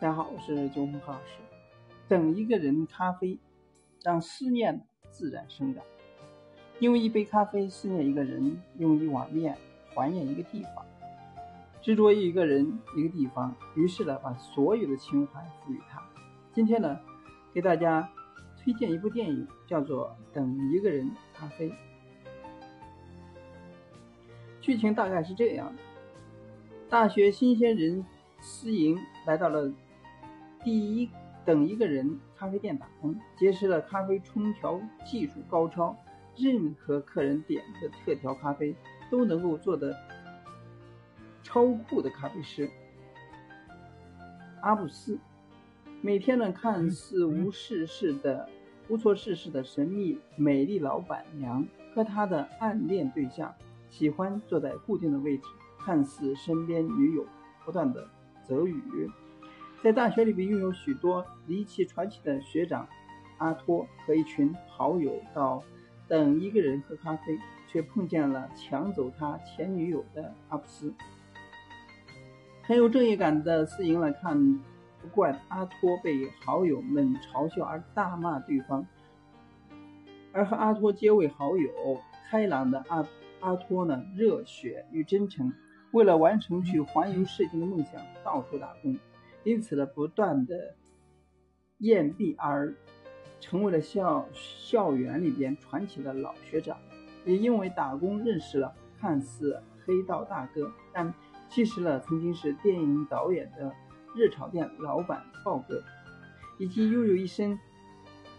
[0.00, 1.34] 大家好，我是九红何老师。
[2.08, 3.38] 等一个人咖啡，
[4.02, 4.80] 让思念
[5.10, 5.84] 自然生长。
[6.78, 9.58] 因为一杯咖啡思念一个人，用一碗面
[9.94, 10.86] 怀念一个地方，
[11.82, 16.02] 执着于一个人一个地方，于是呢，把所有的情怀赋予他。
[16.54, 16.98] 今天呢，
[17.52, 18.10] 给大家
[18.56, 21.68] 推荐一部电影，叫做《等一个人咖啡》。
[24.62, 25.82] 剧情大概是这样的：
[26.88, 28.02] 大学新鲜人
[28.40, 29.70] 思莹来到了。
[30.62, 31.08] 第一，
[31.44, 35.96] 等一个人咖啡店打工，结识了咖啡冲调技术高超，
[36.36, 38.74] 任何客人点的特调咖啡
[39.10, 39.96] 都能够做的
[41.42, 42.70] 超酷的咖啡师
[44.60, 45.18] 阿布斯。
[46.02, 48.48] 每天呢，看似无事事的
[48.88, 53.54] 无所事事的神秘美丽老板娘和她的暗恋对象，
[53.88, 55.44] 喜欢坐在固定的位置，
[55.78, 57.24] 看似身边女友
[57.64, 58.06] 不断的
[58.46, 59.10] 泽语。
[59.82, 62.86] 在大学里边拥有许多离奇传奇的学长
[63.38, 65.62] 阿托和一群好友到
[66.06, 70.92] 等一个人喝咖啡，却碰见了抢走他前女友的阿布斯。
[72.62, 74.58] 很有正义感的思莹来看
[75.00, 78.86] 不惯阿托被好友们嘲笑而大骂对方，
[80.30, 81.70] 而和阿托结为好友，
[82.28, 83.06] 开朗的阿
[83.40, 85.50] 阿托呢热血与真诚，
[85.92, 88.94] 为了完成去环游世界的梦想，到处打工。
[89.42, 90.74] 因此呢，不断的
[91.78, 92.74] 艳毕而
[93.40, 96.76] 成为了校校园里边传奇的老学长，
[97.24, 101.12] 也因为打工认识了看似黑道大哥，但
[101.48, 103.72] 其实呢曾经是电影导演的
[104.14, 105.82] 热炒店老板豹哥，
[106.58, 107.58] 以及拥有一身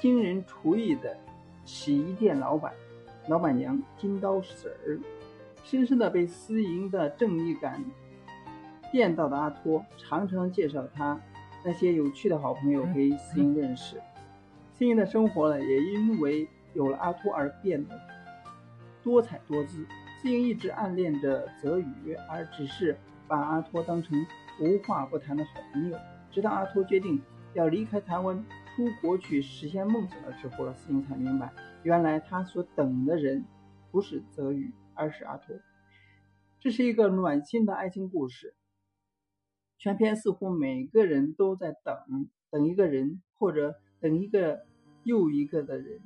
[0.00, 1.16] 惊人厨艺的
[1.64, 2.72] 洗衣店老板
[3.28, 4.98] 老板娘金刀婶儿，
[5.62, 7.84] 深深的被私营的正义感。
[8.92, 11.20] 见到的阿托常常介绍他
[11.64, 14.00] 那些有趣的好朋友给思英认识，
[14.72, 17.98] 思英的生活呢也因为有了阿托而变得
[19.02, 19.86] 多彩多姿。
[20.18, 22.96] 思英一直暗恋着泽宇，而只是
[23.28, 24.18] 把阿托当成
[24.60, 25.98] 无话不谈的好朋友。
[26.30, 27.20] 直到阿托决定
[27.54, 28.44] 要离开台湾
[28.74, 33.44] 出国去实现梦想的时候，思英才明白，原来他所等的人
[33.90, 35.56] 不是泽宇，而是阿托。
[36.60, 38.54] 这是一个暖心的爱情故事。
[39.78, 44.60] 全篇似乎每个人都在等，等一个人，或者等一个
[45.04, 46.00] 又一个的人。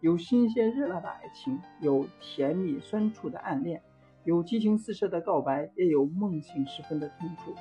[0.00, 3.82] 有新鲜热辣的爱情，有甜蜜酸楚的暗恋，
[4.24, 7.54] 有激情四射的告白，也有梦醒时分的痛楚。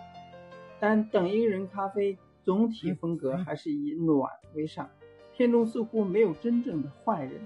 [0.79, 4.89] 但等一个人咖啡总体风格还是以暖为上。
[5.33, 7.39] 片中似乎没有真正的坏人，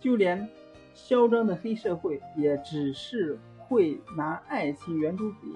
[0.00, 0.48] 就连
[0.94, 5.54] 嚣张的黑社会也只是会拿爱情圆珠笔。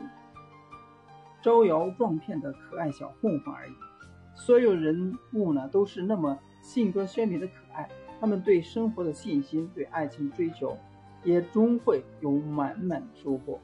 [1.42, 3.72] 招摇撞骗的可爱小混混而已。
[4.34, 7.88] 所有人物呢，都是那么性格鲜明的可爱。
[8.20, 10.78] 他们对生活的信心，对爱情追求，
[11.24, 13.58] 也终会有满满的收获。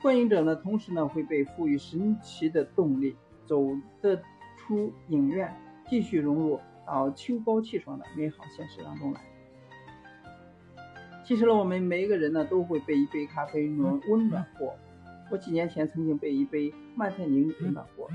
[0.00, 3.14] 观影者呢，同时呢，会被赋予神奇的动力，
[3.44, 3.62] 走
[4.00, 4.20] 得
[4.56, 5.54] 出影院，
[5.86, 9.20] 继续融入到秋高气爽的美好现实当中来。
[11.22, 14.74] 其实呢，我们每一个人呢，都会被一杯咖啡暖温暖过。
[15.34, 18.08] 我几年前曾经被一杯曼特宁温暖过，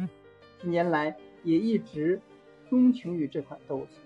[0.61, 2.21] 几年来也一直
[2.69, 3.99] 钟情于这款豆子。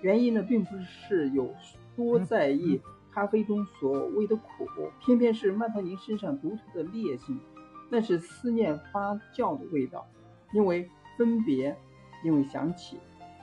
[0.00, 1.52] 原因呢，并不是有
[1.96, 2.80] 多在意
[3.10, 4.44] 咖啡中所谓的苦，
[5.00, 7.40] 偏偏是曼特宁身上独特的烈性，
[7.90, 10.06] 那是思念发酵的味道。
[10.52, 11.76] 因为分别，
[12.22, 13.00] 因为想起，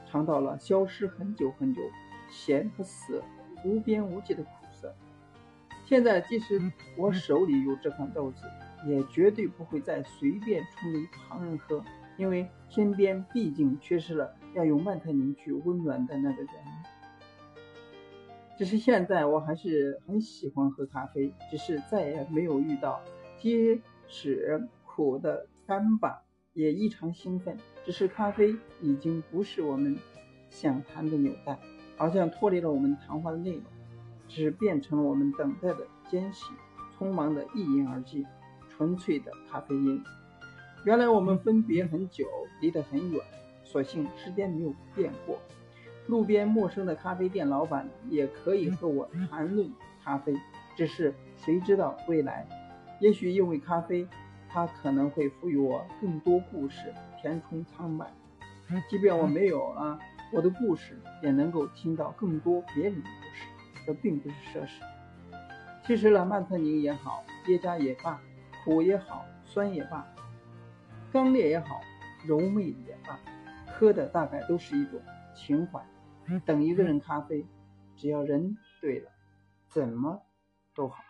[0.09, 1.81] 尝到了消失很久很久，
[2.29, 3.21] 咸和涩，
[3.65, 4.95] 无边无际的苦涩。
[5.83, 8.45] 现在即使我手里有这款豆子。
[8.85, 11.83] 也绝对不会再随便冲给旁人喝，
[12.17, 16.49] 因为身边毕竟缺失了要用曼特宁去温暖的那个人。
[18.57, 23.01] 只是现在我还是很喜欢喝咖啡，只是再也没有遇到
[23.37, 26.21] 即使苦的干巴
[26.53, 27.57] 也异常兴奋。
[27.85, 29.97] 只是咖啡已经不是我们
[30.49, 31.57] 想谈的纽带，
[31.95, 33.63] 好像脱离了我们谈话的内容，
[34.27, 36.51] 只变成了我们等待的间隙，
[36.97, 38.25] 匆忙的一饮而尽。
[38.79, 40.01] 纯粹的咖啡因。
[40.85, 42.25] 原来我们分别很久，
[42.61, 43.21] 离得很远，
[43.61, 45.37] 所幸时间没有变过。
[46.07, 49.69] 路边陌生的咖啡店老板也可以和我谈论
[50.01, 50.33] 咖啡，
[50.77, 52.47] 只是谁知道未来？
[53.01, 54.07] 也许因为咖啡，
[54.47, 58.07] 它可能会赋予我更多故事，填充苍白。
[58.89, 59.99] 即便我没有了
[60.31, 63.45] 我的故事，也能够听到更多别人的故事。
[63.85, 64.81] 这并不是奢侈。
[65.85, 68.21] 其实呢，曼特宁也好，耶加也罢。
[68.63, 70.05] 苦也好，酸也罢，
[71.11, 71.81] 刚烈也好，
[72.25, 73.19] 柔媚也罢，
[73.73, 75.01] 喝的大概都是一种
[75.33, 75.83] 情怀。
[76.45, 77.45] 等一个人咖啡，
[77.95, 79.11] 只要人对了，
[79.67, 80.21] 怎么
[80.75, 81.03] 都好。